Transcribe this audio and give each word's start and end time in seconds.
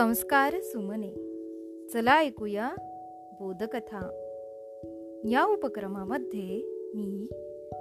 संस्कार 0.00 0.54
सुमने. 0.60 1.10
चला 1.88 2.20
ऐकूया 2.20 2.70
बोधकथा. 3.40 4.00
या 5.24 5.44
उपक्रमामध्ये 5.44 6.62
मी 6.94 7.28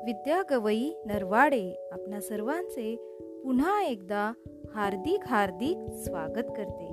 विद्या 0.05 0.41
गवई 0.51 0.93
नरवाडे 1.05 1.89
आपणा 1.91 2.21
सर्वांचे 2.21 2.95
पुन्हा 3.43 3.83
एकदा 3.83 4.33
हार्दिक 4.75 5.19
हार्दिक 5.25 5.93
स्वागत 5.93 6.47
करते. 6.57 6.87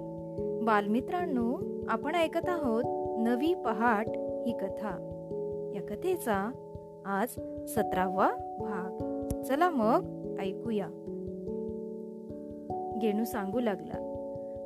बालमित्रांनो 0.65 1.59
आपण 1.89 2.15
ऐकत 2.15 2.49
आहोत 2.49 2.85
नवी 3.29 3.55
पहाट 3.55 4.09
ही 4.47 4.53
कथा. 4.53 4.93
या 5.75 5.83
कथेचा 5.83 6.51
आज 7.07 7.29
सतरावा 7.69 8.31
भाग. 8.59 9.29
चला 9.43 9.71
मग 9.71 10.05
ऐकूया. 10.41 10.87
गेणू 13.03 13.25
सांगू 13.25 13.61
लागला. 13.61 14.06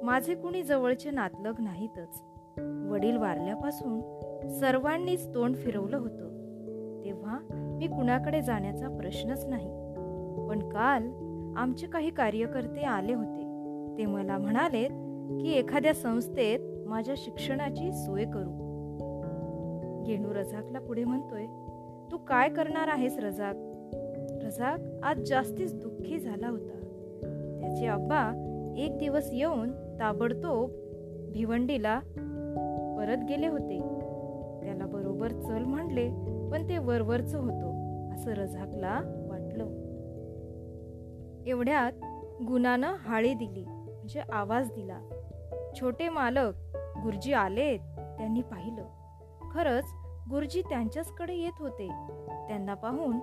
माझे 0.02 0.34
कुणी 0.34 0.62
जवळचे 0.62 1.10
नातलग 1.10 1.54
नाहीतच. 1.59 2.22
वडील 2.90 3.16
वारल्यापासून 3.16 4.00
सर्वांनीच 4.60 5.34
तोंड 5.34 5.56
फिरवलं 5.56 5.96
होतं. 5.96 6.30
तेव्हा 7.04 7.38
मी 7.50 7.86
कुणाकडे 7.86 8.42
जाण्याचा 8.42 8.88
प्रश्नच 8.88 9.46
नाही. 9.46 9.68
पण 10.48 10.68
काल 10.68 11.10
आमचे 11.56 11.86
काही 11.86 12.10
कार्यकर्ते 12.10 12.80
आले 12.80 13.14
होते. 13.14 13.40
ते 13.98 14.06
मला 14.06 14.38
म्हणालेत 14.38 14.90
की 15.40 15.52
एखाद्या 15.52 15.95
संस्थेत 15.95 16.88
माझ्या 16.88 17.14
शिक्षणाची 17.18 17.92
सोय 17.92 18.24
करू. 18.24 18.70
गेणू 20.06 20.34
रझाकला 20.34 20.80
पुढे 20.80 21.04
म्हणतोय 21.04 21.46
तू 22.12 22.16
काय 22.16 22.48
करणार 22.48 22.88
आहेस 22.88 23.18
रझाक? 23.18 23.54
रझाक 24.45 24.80
आज 25.02 25.18
जास्तीच 25.18 25.74
दुःखी 25.74 26.18
झाला 26.18 26.48
होता. 26.48 26.73
त्याचे 27.60 27.87
अब्बा 27.87 28.46
एक 28.76 28.98
दिवस 28.98 29.30
येऊन 29.32 29.90
ताबडतोब 30.01 30.70
भिवंडीला 31.32 31.98
परत 32.98 33.24
गेले 33.29 33.46
होते. 33.46 33.79
त्याला 34.65 34.87
बरोबर 34.87 35.29
चल 35.29 35.65
म्हणले 35.65 36.09
पण 36.51 36.68
ते 36.68 36.79
वरवरच 36.79 37.34
होतो 37.34 37.70
असं 38.15 38.30
रझाकला 38.30 39.01
वाटलं. 39.28 39.66
एवढ्यात 41.46 41.93
गुणानं 42.46 42.95
हाळी 42.98 43.34
दिली 43.34 43.65
म्हणजे 43.65 44.21
आवाज 44.32 44.68
दिला. 44.71 45.01
छोटे 45.80 46.09
मालक 46.09 46.52
गुरुजी 47.02 47.32
आलेत 47.32 47.78
त्यांनी 47.98 48.40
पाहिलं. 48.40 48.84
खरंच 49.52 49.84
गुरुजी 50.30 50.62
त्यांच्याचकडे 50.62 51.34
येत 51.34 51.60
होते. 51.60 51.88
त्यांना 52.48 52.74
पाहून 52.74 53.18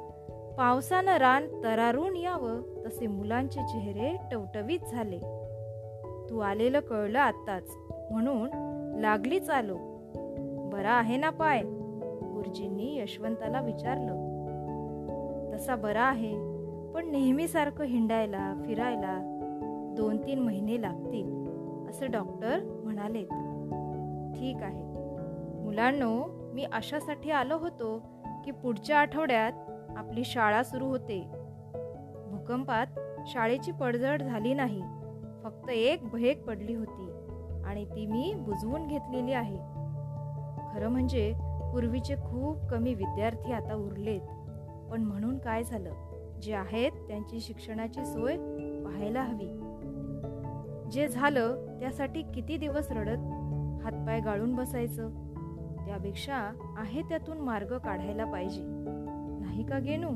पावसानं 0.58 1.18
रान 1.18 1.48
तरारून 1.64 2.16
यावं 2.16 2.62
तसे 2.86 3.08
मुलांचे 3.08 3.60
चेहरे 3.60 4.16
टवटवीत 4.32 4.80
झाले. 4.80 5.20
तू 6.30 6.40
आलेलं 6.40 6.80
कळलं 6.80 7.20
आत्ताच. 7.20 7.78
म्हणून 8.12 8.50
लागलीच 9.00 9.50
आलो. 9.50 9.78
बरा 10.72 10.92
आहे 10.92 11.18
ना 11.18 11.30
पाय? 11.30 11.62
गुरुजींनी 12.24 13.00
यशवंताला 13.00 13.62
विचारलं. 13.62 14.28
तसा 15.54 15.76
बरा 15.76 16.04
आहे 16.04 16.58
पण 16.94 17.12
नेहमीसारखं 17.12 17.84
हिंडायला 17.84 18.54
फिरायला 18.66 19.34
दोन 19.98 20.18
तीन 20.18 20.40
महिने 20.40 20.82
लागतील 20.82 21.48
असं 21.90 22.12
डॉक्टर 22.12 22.60
म्हणाले. 22.84 23.24
ठीक 24.40 24.64
आहे. 24.64 24.84
मुलांनो 25.64 26.24
मी 26.54 26.64
अशासाठी 26.64 27.32
आलो 27.32 27.58
होतो 27.58 28.02
की 28.46 28.52
पुढच्या 28.52 29.00
आठवड्यात 29.00 29.52
आपली 29.98 30.24
शाळा 30.26 30.64
सुरू 30.64 30.86
होते. 30.86 31.28
भूकंपात 32.32 32.88
शाळेची 33.28 33.72
पडझड 33.72 34.22
झाली 34.22 34.54
नाही. 34.54 34.82
फक्त 35.50 35.70
एक 35.70 36.10
भेग 36.12 36.42
पडली 36.42 36.74
होती 36.76 37.12
आणि 37.66 37.86
ती 37.86 38.06
मी 38.06 38.34
बुजवून 38.38 38.88
घेतलेली 38.88 39.34
आहे. 39.34 39.58
खरं 40.74 40.90
म्हणजे 40.90 41.34
पूर्वीचे 41.72 42.16
खूप 42.16 42.58
कमी 42.70 42.94
विद्यार्थी 42.94 43.52
आता 43.52 43.76
उरलेत. 43.76 44.22
पण 44.92 45.02
म्हणून 45.02 45.38
काय 45.38 45.64
झालं? 45.64 45.92
जे 46.42 46.54
आहेत 46.54 46.92
त्यांची 46.92 47.40
शिक्षणाची 47.40 48.06
सोय 48.06 48.38
पाहायला 48.86 49.24
हवी. 49.24 49.62
जे 50.92 51.08
झालं 51.08 51.80
त्यासाठी 51.80 52.22
किती 52.22 52.58
दिवस 52.58 52.92
रडत 52.92 53.20
हातपाय 53.84 54.20
गाळून 54.20 54.56
बसायचं? 54.56 55.10
त्यापेक्षा 55.86 56.36
आहे 56.78 57.02
त्यातून 57.02 57.38
मार्ग 57.38 57.78
काढायला 57.78 58.26
पाहिजे. 58.26 58.62
नाही 59.42 59.66
का 59.66 59.80
गेनू? 59.80 60.10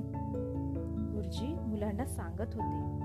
गुरुजी 1.13 1.53
मुलांना 1.53 2.05
सांगत 2.05 2.53
होते. 2.53 3.01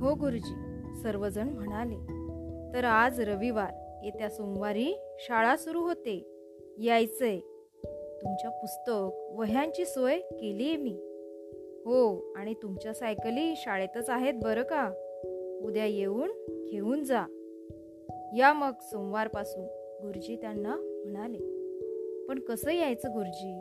हो 0.00 0.14
गुरुजी. 0.14 0.67
सर्वजण 0.94 1.48
म्हणाले 1.48 2.28
तर 2.74 2.84
आज 2.84 3.20
रविवार 3.20 4.00
येत्या 4.04 4.30
सोमवारी 4.30 4.98
शाळा 5.18 5.56
सुरू 5.56 5.80
होते. 5.80 6.24
यायचंय. 6.78 7.38
तुमच्या 8.22 8.50
पुस्तक 8.50 9.10
वह्यांची 9.38 9.84
सोय 9.84 10.18
केलीये 10.18 10.76
मी. 10.76 11.00
हो 11.84 12.32
आणि 12.36 12.54
तुमच्या 12.54 12.94
सायकली 12.94 13.54
शाळेतच 13.56 14.10
आहेत 14.10 14.34
बरं 14.42 14.62
का? 14.62 14.92
उद्या 15.62 15.84
येऊन 15.84 16.30
घेऊन 16.70 17.04
जा. 17.04 17.24
या 18.36 18.52
मग 18.52 18.72
सोमवारपासून 18.82 19.64
गुरुजी 20.02 20.36
त्यांना 20.36 20.76
म्हणाले 20.76 21.38
पण 22.26 22.38
कसं 22.38 22.70
यायचं 22.70 23.08
गुरुजी? 23.08 23.60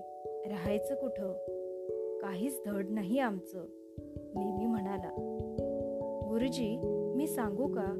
राहायचं 0.49 0.95
कुठं? 0.95 1.33
काहीच 2.21 2.61
धड 2.65 2.85
नाही 2.89 3.19
आमचं 3.19 3.65
नेहमी 4.35 4.65
म्हणाला. 4.65 5.09
गुरुजी 6.29 6.93
मी 7.17 7.27
सांगू 7.27 7.67
का? 7.67 7.93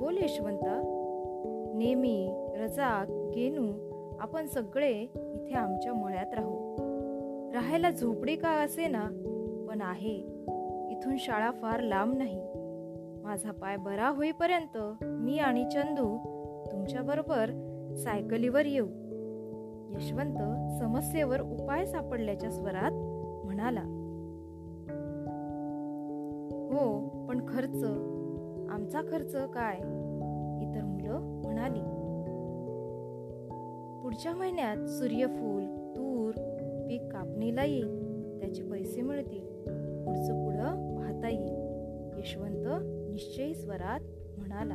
बोल 0.00 0.16
यशवंता. 0.22 0.80
नेमी 1.74 2.46
रजाक 2.56 3.10
गेनू 3.10 3.72
आपण 4.20 4.46
सगळे 4.46 5.02
इथे 5.14 5.54
आमच्या 5.54 5.94
मळ्यात 5.94 6.34
राहू. 6.34 6.76
राहायला 7.52 7.90
झोपडी 7.90 8.36
का 8.36 8.48
असे 8.48 8.88
ना? 8.88 9.08
पण 9.68 9.80
आहे. 9.80 10.14
इथून 10.90 11.16
शाळा 11.18 11.50
फार 11.50 11.80
लांब 11.80 12.14
नाही. 12.16 12.42
माझा 13.22 13.50
पाय 13.50 13.76
बरा 13.76 14.08
होईपर्यंत 14.08 15.04
मी 15.04 15.38
आणि 15.38 15.64
चंदू 15.64 16.18
तुमच्या 16.72 17.02
बरोबर 17.02 17.46
सायकलीवर 17.96 18.66
येऊ. 18.66 18.86
यशवंत 19.90 20.70
समस्येवर 20.78 21.40
उपाय 21.40 21.86
सापडल्याच्या 21.86 22.50
स्वरात 22.50 22.92
म्हणाला. 23.46 23.96
हो 26.72 27.08
पण 27.28 27.40
खर्च 27.48 27.84
आमचा 28.70 29.00
खर्च 29.00 29.36
काय? 29.36 29.76
इतर 30.62 30.84
मुलं 30.84 31.20
म्हणाली. 31.20 31.80
पुढच्या 34.02 34.32
महिन्यात 34.34 34.86
सूर्यफूल 34.86 35.66
तूर 35.96 36.32
पीक 36.88 37.12
कापणीला 37.12 37.64
येईल. 37.64 38.10
त्याचे 38.40 38.62
पैसे 38.62 39.00
मिळतील. 39.00 39.46
पुढचं 40.04 40.44
पुढं 40.44 40.96
पाहता 40.96 41.28
येईल. 41.28 41.70
यशवंत 42.18 42.66
निश्चयी 43.10 43.54
स्वरात 43.54 44.00
म्हणाला. 44.38 44.74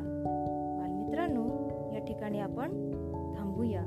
बालमित्रांनो 0.80 1.48
या 1.94 2.06
ठिकाणी 2.06 2.40
आपण 2.40 2.92
थांबूया. 3.38 3.82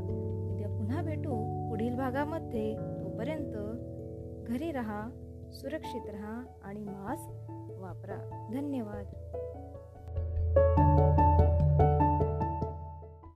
उद्या 0.52 0.68
पुन्हा 0.68 1.02
भेटू. 1.02 1.68
पुढील 1.68 1.96
भागामध्ये 1.96 2.74
तोपर्यंत 2.74 3.54
घरी 4.48 4.72
राहा 4.72 5.10
सुरक्षित 5.52 6.02
राहा 6.06 6.42
आणि 6.64 6.80
मास्क 6.80 7.50
वापरा. 7.80 8.48
धन्यवाद. 8.52 9.06